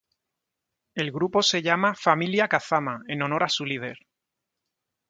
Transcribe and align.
El 0.95 1.11
grupo 1.11 1.43
se 1.43 1.61
llama 1.61 1.93
"Familia 1.93 2.47
Kazama", 2.47 3.03
en 3.07 3.21
honor 3.21 3.43
a 3.43 3.49
su 3.49 3.65
líder. 3.67 3.99